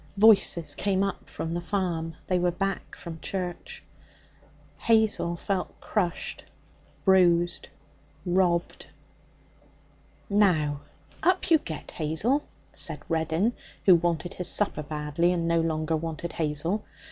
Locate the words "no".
15.47-15.61